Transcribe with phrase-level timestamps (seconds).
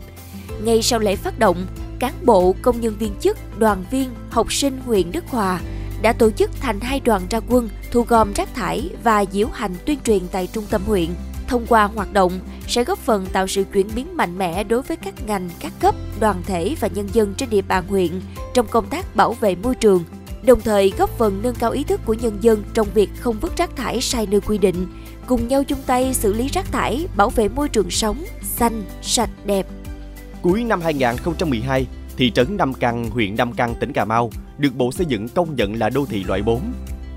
[0.63, 1.65] Ngay sau lễ phát động,
[1.99, 5.61] cán bộ, công nhân viên chức, đoàn viên, học sinh huyện Đức Hòa
[6.01, 9.75] đã tổ chức thành hai đoàn ra quân thu gom rác thải và diễu hành
[9.85, 11.09] tuyên truyền tại trung tâm huyện.
[11.47, 14.97] Thông qua hoạt động sẽ góp phần tạo sự chuyển biến mạnh mẽ đối với
[14.97, 18.21] các ngành, các cấp, đoàn thể và nhân dân trên địa bàn huyện
[18.53, 20.03] trong công tác bảo vệ môi trường,
[20.43, 23.57] đồng thời góp phần nâng cao ý thức của nhân dân trong việc không vứt
[23.57, 24.87] rác thải sai nơi quy định,
[25.27, 29.29] cùng nhau chung tay xử lý rác thải, bảo vệ môi trường sống xanh, sạch,
[29.45, 29.67] đẹp.
[30.41, 34.91] Cuối năm 2012, thị trấn Nam Căn, huyện Nam Căn, tỉnh Cà Mau được Bộ
[34.91, 36.61] Xây dựng công nhận là đô thị loại 4.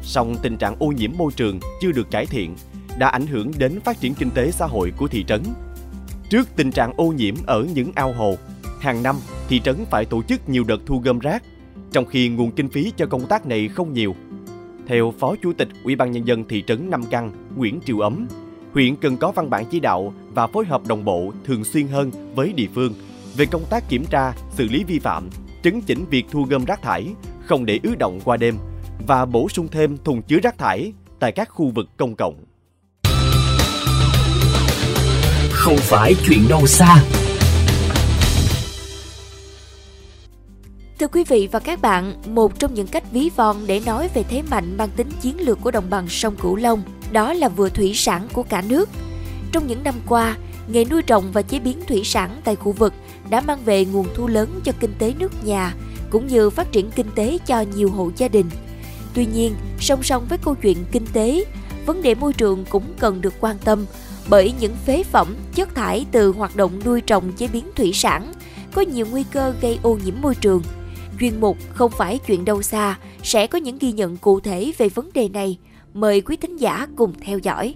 [0.03, 2.56] Song tình trạng ô nhiễm môi trường chưa được cải thiện,
[2.99, 5.43] đã ảnh hưởng đến phát triển kinh tế xã hội của thị trấn.
[6.31, 8.37] Trước tình trạng ô nhiễm ở những ao hồ,
[8.81, 9.16] hàng năm
[9.49, 11.43] thị trấn phải tổ chức nhiều đợt thu gom rác,
[11.92, 14.14] trong khi nguồn kinh phí cho công tác này không nhiều.
[14.86, 18.26] Theo Phó Chủ tịch Ủy ban nhân dân thị trấn Nam Căn, Nguyễn Triều Ấm,
[18.72, 22.10] huyện cần có văn bản chỉ đạo và phối hợp đồng bộ thường xuyên hơn
[22.34, 22.94] với địa phương
[23.36, 25.31] về công tác kiểm tra, xử lý vi phạm,
[25.62, 27.06] chấn chỉnh việc thu gom rác thải,
[27.44, 28.56] không để ứ động qua đêm
[29.06, 32.44] và bổ sung thêm thùng chứa rác thải tại các khu vực công cộng.
[35.50, 37.22] Không phải chuyện đâu xa.
[41.02, 44.22] Thưa quý vị và các bạn, một trong những cách ví von để nói về
[44.22, 46.82] thế mạnh mang tính chiến lược của đồng bằng sông Cửu Long
[47.12, 48.88] đó là vừa thủy sản của cả nước.
[49.52, 50.36] Trong những năm qua,
[50.68, 52.94] nghề nuôi trồng và chế biến thủy sản tại khu vực
[53.30, 55.74] đã mang về nguồn thu lớn cho kinh tế nước nhà,
[56.10, 58.46] cũng như phát triển kinh tế cho nhiều hộ gia đình.
[59.14, 61.44] Tuy nhiên, song song với câu chuyện kinh tế,
[61.86, 63.86] vấn đề môi trường cũng cần được quan tâm
[64.28, 68.32] bởi những phế phẩm, chất thải từ hoạt động nuôi trồng chế biến thủy sản
[68.74, 70.62] có nhiều nguy cơ gây ô nhiễm môi trường.
[71.22, 74.88] Chuyên mục không phải chuyện đâu xa sẽ có những ghi nhận cụ thể về
[74.88, 75.59] vấn đề này.
[75.94, 77.75] Mời quý thính giả cùng theo dõi.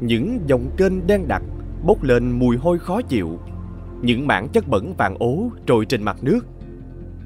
[0.00, 1.42] Những dòng kênh đen đặc
[1.84, 3.38] bốc lên mùi hôi khó chịu
[4.02, 6.40] những mảng chất bẩn vàng ố trồi trên mặt nước.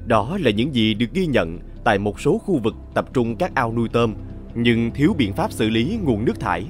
[0.07, 3.55] Đó là những gì được ghi nhận tại một số khu vực tập trung các
[3.55, 4.13] ao nuôi tôm
[4.55, 6.65] nhưng thiếu biện pháp xử lý nguồn nước thải.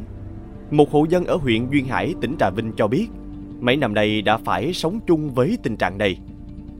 [0.71, 3.07] Một hộ dân ở huyện Duyên Hải, tỉnh Trà Vinh cho biết,
[3.59, 6.19] mấy năm nay đã phải sống chung với tình trạng này.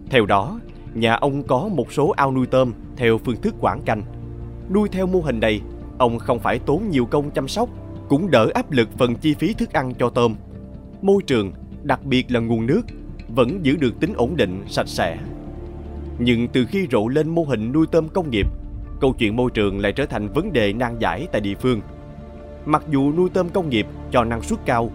[0.09, 0.59] Theo đó,
[0.93, 4.03] nhà ông có một số ao nuôi tôm theo phương thức quảng canh.
[4.73, 5.61] Nuôi theo mô hình này,
[5.97, 7.69] ông không phải tốn nhiều công chăm sóc,
[8.09, 10.35] cũng đỡ áp lực phần chi phí thức ăn cho tôm.
[11.01, 11.51] Môi trường,
[11.83, 12.81] đặc biệt là nguồn nước,
[13.27, 15.17] vẫn giữ được tính ổn định, sạch sẽ.
[16.19, 18.47] Nhưng từ khi rộ lên mô hình nuôi tôm công nghiệp,
[19.01, 21.81] câu chuyện môi trường lại trở thành vấn đề nan giải tại địa phương.
[22.65, 24.91] Mặc dù nuôi tôm công nghiệp cho năng suất cao,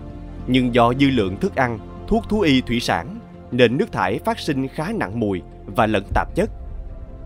[0.47, 1.79] nhưng do dư lượng thức ăn,
[2.09, 3.20] thuốc thú y thủy sản,
[3.53, 5.43] nên nước thải phát sinh khá nặng mùi
[5.77, 6.51] và lẫn tạp chất.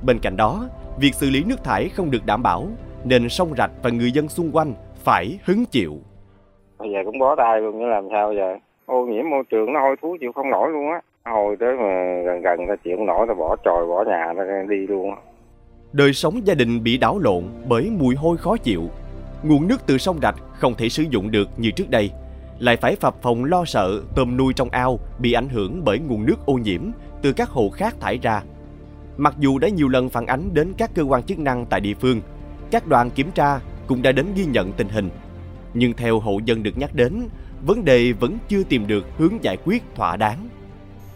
[0.06, 0.68] Bên cạnh đó,
[1.00, 2.66] việc xử lý nước thải không được đảm bảo,
[3.04, 4.74] nên sông rạch và người dân xung quanh
[5.04, 5.98] phải hứng chịu.
[6.78, 8.56] Bây giờ cũng bó tay luôn, chứ làm sao giờ?
[8.86, 11.00] ô nhiễm môi trường nó hôi thối chịu không nổi luôn á
[11.32, 14.44] hồi tới mà gần gần ta chịu không nổi ta bỏ tròi bỏ nhà ta
[14.68, 15.14] đi luôn
[15.92, 18.82] đời sống gia đình bị đảo lộn bởi mùi hôi khó chịu
[19.42, 22.10] nguồn nước từ sông rạch không thể sử dụng được như trước đây
[22.58, 26.26] lại phải phập phòng lo sợ tôm nuôi trong ao bị ảnh hưởng bởi nguồn
[26.26, 26.80] nước ô nhiễm
[27.22, 28.42] từ các hồ khác thải ra.
[29.16, 31.94] Mặc dù đã nhiều lần phản ánh đến các cơ quan chức năng tại địa
[31.94, 32.20] phương
[32.70, 35.08] các đoàn kiểm tra cũng đã đến ghi nhận tình hình.
[35.74, 37.28] Nhưng theo hộ dân được nhắc đến
[37.66, 40.38] vấn đề vẫn chưa tìm được hướng giải quyết thỏa đáng.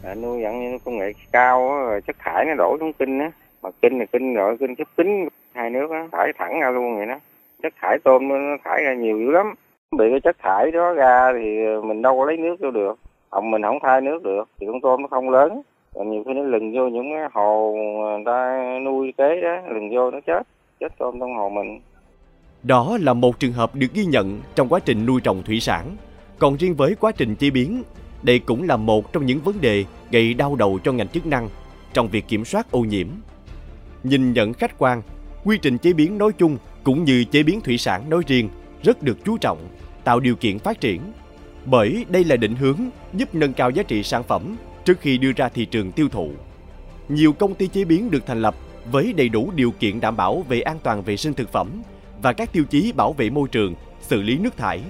[0.02, 3.31] À, nuôi dạng công nghệ cao chất thải nó đổ xuống kinh á.
[3.62, 6.96] Mà kinh là kinh rồi kinh chất kính hai nước á thải thẳng ra luôn
[6.96, 7.19] vậy đó.
[7.62, 9.55] Chất thải tôm nó thải ra nhiều dữ lắm
[9.96, 11.46] bị cái chất thải đó ra thì
[11.85, 12.99] mình đâu có lấy nước vô được.
[13.31, 15.62] Ông mình không thay nước được thì con tôm nó không lớn.
[15.94, 19.90] Còn nhiều khi nó lừng vô những cái hồ người ta nuôi kế đó, lừng
[19.94, 20.43] vô nó chết
[20.81, 21.81] chết tôm trong hồ mình.
[22.62, 25.85] Đó là một trường hợp được ghi nhận trong quá trình nuôi trồng thủy sản.
[26.38, 27.82] Còn riêng với quá trình chế biến,
[28.23, 31.49] đây cũng là một trong những vấn đề gây đau đầu cho ngành chức năng
[31.93, 33.06] trong việc kiểm soát ô nhiễm.
[34.02, 35.02] Nhìn nhận khách quan,
[35.44, 38.49] quy trình chế biến nói chung cũng như chế biến thủy sản nói riêng
[38.83, 39.69] rất được chú trọng
[40.05, 41.01] tạo điều kiện phát triển
[41.65, 42.81] bởi đây là định hướng
[43.15, 46.31] giúp nâng cao giá trị sản phẩm trước khi đưa ra thị trường tiêu thụ.
[47.09, 48.55] Nhiều công ty chế biến được thành lập
[48.91, 51.83] với đầy đủ điều kiện đảm bảo về an toàn vệ sinh thực phẩm
[52.23, 54.81] và các tiêu chí bảo vệ môi trường, xử lý nước thải.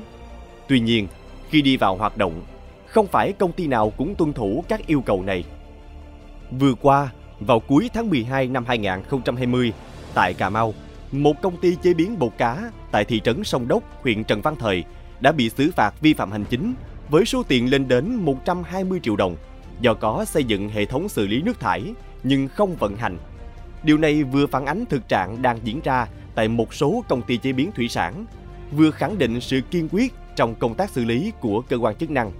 [0.69, 1.07] Tuy nhiên,
[1.51, 2.43] khi đi vào hoạt động,
[2.87, 5.45] không phải công ty nào cũng tuân thủ các yêu cầu này.
[6.51, 9.73] Vừa qua, vào cuối tháng 12 năm 2020,
[10.15, 10.75] tại Cà Mau,
[11.13, 14.57] một công ty chế biến bột cá tại thị trấn Sông Đốc, huyện Trần Văn
[14.59, 14.85] Thời
[15.21, 16.75] đã bị xử phạt vi phạm hành chính
[17.09, 19.37] với số tiền lên đến 120 triệu đồng
[19.81, 23.19] do có xây dựng hệ thống xử lý nước thải nhưng không vận hành.
[23.83, 27.37] Điều này vừa phản ánh thực trạng đang diễn ra tại một số công ty
[27.37, 28.27] chế biến thủy sản,
[28.73, 32.11] vừa khẳng định sự kiên quyết trong công tác xử lý của cơ quan chức
[32.11, 32.33] năng,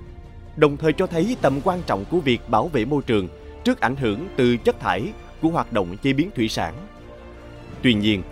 [0.57, 3.29] đồng thời cho thấy tầm quan trọng của việc bảo vệ môi trường
[3.65, 5.13] trước ảnh hưởng từ chất thải
[5.43, 6.75] của hoạt động chế biến thủy sản.
[7.83, 8.23] Tuy nhiên,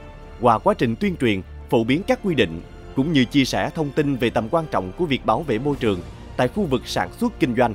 [0.41, 2.61] qua quá trình tuyên truyền, phổ biến các quy định
[2.97, 5.77] cũng như chia sẻ thông tin về tầm quan trọng của việc bảo vệ môi
[5.81, 6.01] trường
[6.37, 7.75] tại khu vực sản xuất kinh doanh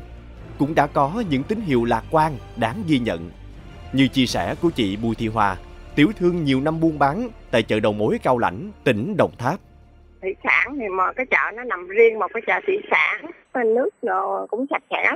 [0.60, 3.30] cũng đã có những tín hiệu lạc quan đáng ghi nhận.
[3.94, 5.58] Như chia sẻ của chị Bùi Thị Hòa,
[5.96, 9.60] tiểu thương nhiều năm buôn bán tại chợ đầu mối Cao Lãnh, tỉnh Đồng Tháp.
[10.22, 13.31] Thủy sản thì mà cái chợ nó nằm riêng một cái chợ thủy sản,
[13.75, 15.12] nước đồ cũng sạch sẽ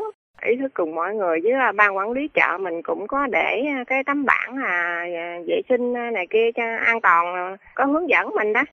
[0.45, 4.03] ý thức cùng mọi người với ban quản lý chợ mình cũng có để cái
[4.03, 8.29] tấm bảng là à, vệ sinh này kia cho an toàn à, có hướng dẫn
[8.35, 8.63] mình đó.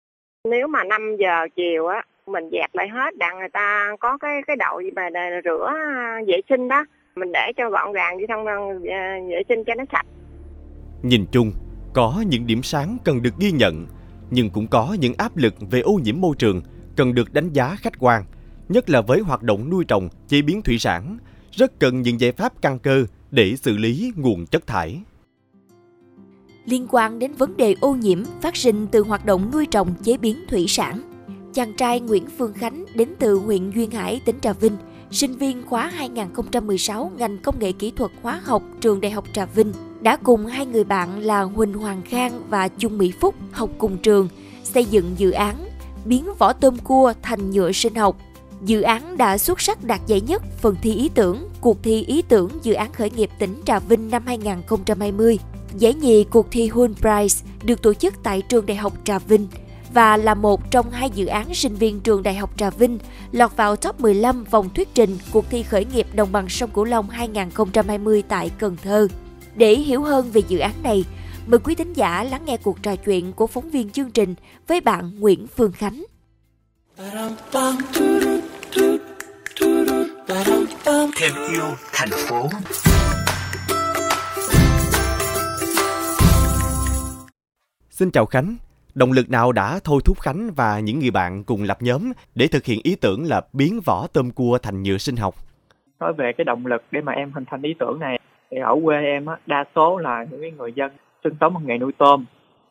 [0.48, 4.42] Nếu mà 5 giờ chiều á, mình dẹp lại hết đặng người ta có cái
[4.46, 6.84] cái đậu gì mà để rửa à, vệ sinh đó,
[7.16, 8.44] mình để cho gọn gàng chứ không
[9.28, 10.06] vệ sinh cho nó sạch.
[11.02, 11.52] Nhìn chung,
[11.94, 13.86] có những điểm sáng cần được ghi nhận,
[14.30, 16.62] nhưng cũng có những áp lực về ô nhiễm môi trường
[16.96, 18.22] cần được đánh giá khách quan,
[18.68, 21.18] nhất là với hoạt động nuôi trồng, chế biến thủy sản
[21.52, 25.00] rất cần những giải pháp căn cơ để xử lý nguồn chất thải
[26.64, 30.16] liên quan đến vấn đề ô nhiễm phát sinh từ hoạt động nuôi trồng chế
[30.16, 31.12] biến thủy sản
[31.54, 34.76] chàng trai Nguyễn Phương Khánh đến từ huyện Duyên Hải, tỉnh Trà Vinh,
[35.10, 39.46] sinh viên khóa 2016 ngành công nghệ kỹ thuật hóa học trường Đại học Trà
[39.46, 43.70] Vinh, đã cùng hai người bạn là Huỳnh Hoàng Khang và Chung Mỹ Phúc học
[43.78, 44.28] cùng trường,
[44.64, 45.68] xây dựng dự án
[46.04, 48.16] biến vỏ tôm cua thành nhựa sinh học.
[48.64, 52.22] Dự án đã xuất sắc đạt giải nhất phần thi ý tưởng, cuộc thi ý
[52.22, 55.38] tưởng dự án khởi nghiệp tỉnh Trà Vinh năm 2020.
[55.78, 59.48] Giải nhì cuộc thi Hun Prize được tổ chức tại trường Đại học Trà Vinh–
[59.94, 62.98] và là một trong hai dự án sinh viên trường Đại học Trà Vinh
[63.32, 66.84] lọt vào top 15 vòng thuyết trình cuộc thi khởi nghiệp đồng bằng sông Cửu
[66.84, 69.08] Long 2020 tại Cần Thơ.
[69.54, 71.04] Để hiểu hơn về dự án này,
[71.46, 74.34] mời quý thính giả lắng nghe cuộc trò chuyện của phóng viên chương trình
[74.68, 76.04] với bạn Nguyễn Phương Khánh.
[81.16, 82.48] Thêm yêu thành phố.
[87.90, 88.56] Xin chào Khánh,
[88.94, 92.46] Động lực nào đã thôi thúc Khánh và những người bạn cùng lập nhóm để
[92.46, 95.34] thực hiện ý tưởng là biến vỏ tôm cua thành nhựa sinh học?
[96.00, 98.18] Nói về cái động lực để mà em hình thành ý tưởng này,
[98.50, 100.90] thì ở quê em á, đa số là những người dân
[101.24, 102.24] sinh sống bằng nghề nuôi tôm.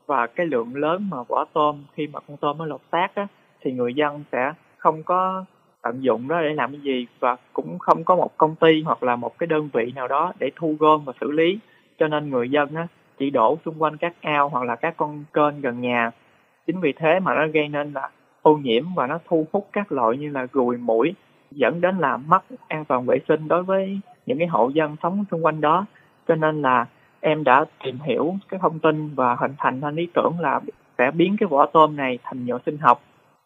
[0.06, 3.28] Và cái lượng lớn mà vỏ tôm khi mà con tôm nó lột xác á,
[3.62, 5.46] thì người dân sẽ không có
[5.82, 9.04] tận dụng đó để làm cái gì và cũng không có một công ty hoặc
[9.04, 11.60] là một cái đơn vị nào đó để thu gom và xử lý.
[12.00, 12.88] Cho nên người dân á,
[13.18, 16.12] chỉ đổ xung quanh các ao hoặc là các con kênh gần nhà.
[16.68, 18.10] Chính vì thế mà nó gây nên là
[18.42, 21.14] ô nhiễm và nó thu hút các loại như là ruồi muỗi
[21.52, 25.26] dẫn đến là mất an toàn vệ sinh đối với những cái hộ dân sống
[25.32, 25.86] xung quanh đó.
[26.28, 26.86] Cho nên là
[27.20, 30.60] em đã tìm hiểu cái thông tin và hình thành nên ý tưởng là
[30.98, 33.02] sẽ biến cái vỏ tôm này thành nhựa sinh học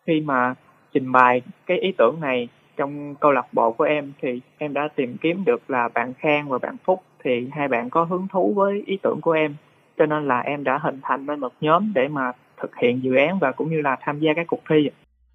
[0.08, 0.54] khi mà
[0.94, 2.48] trình bày cái ý tưởng này
[2.78, 6.50] trong câu lạc bộ của em thì em đã tìm kiếm được là bạn Khang
[6.50, 9.56] và bạn Phúc thì hai bạn có hứng thú với ý tưởng của em
[9.98, 12.32] cho nên là em đã hình thành nên một nhóm để mà
[12.62, 14.90] thực hiện dự án và cũng như là tham gia các cuộc thi.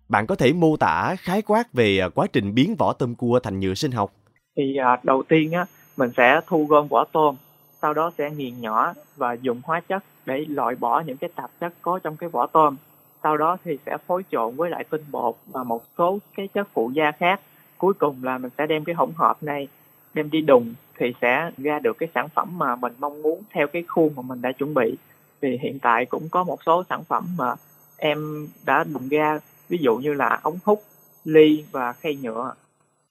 [0.08, 3.40] Bạn có thể mô tả khái quát về à, quá trình biến vỏ tôm cua
[3.40, 4.10] thành nhựa sinh học?
[4.56, 7.36] Thì à, đầu tiên á, mình sẽ thu gom vỏ tôm,
[7.82, 11.50] sau đó sẽ nghiền nhỏ và dùng hóa chất để loại bỏ những cái tạp
[11.60, 12.76] chất có trong cái vỏ tôm.
[13.22, 16.68] Sau đó thì sẽ phối trộn với lại tinh bột và một số cái chất
[16.72, 17.40] phụ gia khác.
[17.78, 19.68] Cuối cùng là mình sẽ đem cái hỗn hợp này
[20.14, 23.66] đem đi đùng thì sẽ ra được cái sản phẩm mà mình mong muốn theo
[23.66, 24.96] cái khuôn mà mình đã chuẩn bị.
[25.42, 27.54] Thì hiện tại cũng có một số sản phẩm mà
[27.96, 30.82] em đã đùng ra ví dụ như là ống hút
[31.24, 32.54] ly và khay nhựa.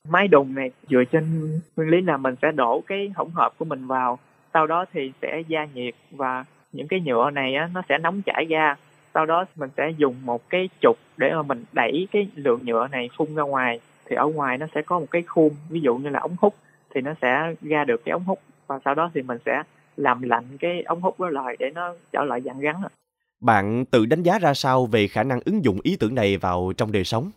[0.10, 1.24] Máy đùng này dựa trên
[1.76, 4.20] nguyên lý là mình sẽ đổ cái hỗn hợp của mình vào
[4.54, 8.22] sau đó thì sẽ gia nhiệt và những cái nhựa này á, nó sẽ nóng
[8.22, 8.76] chảy ra
[9.14, 12.88] sau đó mình sẽ dùng một cái trục để mà mình đẩy cái lượng nhựa
[12.88, 13.80] này phun ra ngoài.
[14.06, 16.56] Thì ở ngoài nó sẽ có một cái khuôn ví dụ như là ống hút
[16.96, 18.40] thì nó sẽ ra được cái ống hút.
[18.68, 19.64] Và sau đó thì mình sẽ
[19.98, 22.76] làm lạnh cái ống hút đó lại để nó trở lại dạng rắn
[23.42, 26.72] Bạn tự đánh giá ra sao về khả năng ứng dụng ý tưởng này vào
[26.78, 27.32] trong đời sống?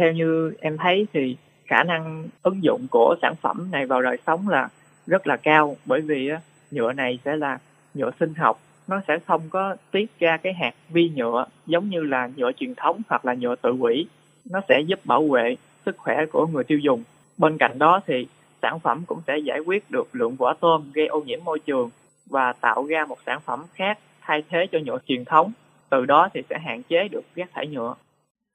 [0.00, 1.36] theo như em thấy thì
[1.66, 4.68] khả năng ứng dụng của sản phẩm này vào đời sống là
[5.06, 5.76] rất là cao.
[5.84, 6.30] Bởi vì
[6.70, 7.58] nhựa này sẽ là
[7.94, 8.60] nhựa sinh học
[8.90, 12.74] nó sẽ không có tiết ra cái hạt vi nhựa giống như là nhựa truyền
[12.74, 14.06] thống hoặc là nhựa tự hủy.
[14.50, 15.56] Nó sẽ giúp bảo vệ
[15.86, 17.02] sức khỏe của người tiêu dùng.
[17.38, 18.26] Bên cạnh đó thì
[18.62, 21.90] sản phẩm cũng sẽ giải quyết được lượng vỏ tôm gây ô nhiễm môi trường
[22.26, 25.52] và tạo ra một sản phẩm khác thay thế cho nhựa truyền thống.
[25.90, 27.94] Từ đó thì sẽ hạn chế được rác thải nhựa.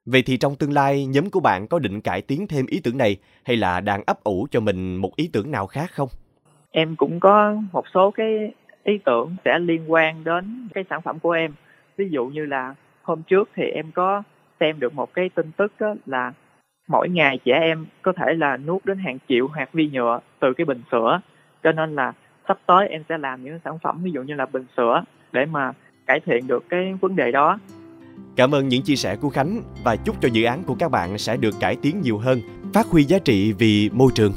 [0.05, 2.97] Vậy thì trong tương lai, nhóm của bạn có định cải tiến thêm ý tưởng
[2.97, 6.09] này hay là đang ấp ủ cho mình một ý tưởng nào khác không?
[6.77, 8.51] em cũng có một số cái
[8.85, 11.51] ý tưởng sẽ liên quan đến cái sản phẩm của em.
[11.97, 14.23] Ví dụ như là hôm trước thì em có
[14.59, 16.33] xem được một cái tin tức đó là
[16.87, 20.53] mỗi ngày trẻ em có thể là nuốt đến hàng triệu hạt vi nhựa từ
[20.53, 21.21] cái bình sữa.
[21.63, 22.13] Cho nên là
[22.47, 25.45] sắp tới em sẽ làm những sản phẩm ví dụ như là bình sữa để
[25.45, 25.71] mà
[26.07, 27.59] cải thiện được cái vấn đề đó.
[28.35, 31.17] Cảm ơn những chia sẻ của Khánh và chúc cho dự án của các bạn
[31.17, 32.39] sẽ được cải tiến nhiều hơn,
[32.73, 34.31] phát huy giá trị vì môi trường.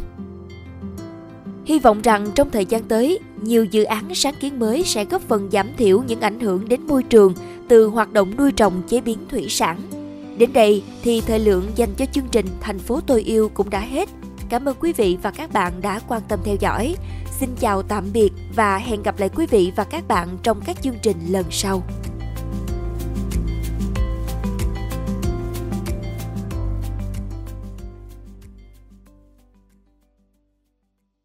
[1.67, 5.23] Hy vọng rằng trong thời gian tới, nhiều dự án sáng kiến mới sẽ góp
[5.23, 7.35] phần giảm thiểu những ảnh hưởng đến môi trường
[7.68, 9.78] từ hoạt động nuôi trồng chế biến thủy sản.
[10.38, 13.80] Đến đây thì thời lượng dành cho chương trình Thành phố tôi yêu cũng đã
[13.80, 14.09] hết.
[14.49, 16.95] Cảm ơn quý vị và các bạn đã quan tâm theo dõi.
[17.40, 20.83] Xin chào tạm biệt và hẹn gặp lại quý vị và các bạn trong các
[20.83, 21.83] chương trình lần sau.